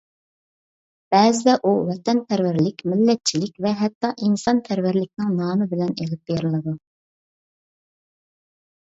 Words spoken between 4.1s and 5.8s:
ئىنسانپەرۋەرلىكنىڭ نامى